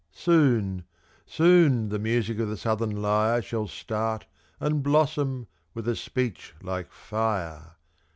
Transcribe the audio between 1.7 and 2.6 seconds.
the music of the